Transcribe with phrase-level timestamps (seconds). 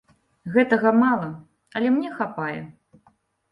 [0.55, 1.29] Гэтага мала,
[1.77, 2.59] але мне хапае.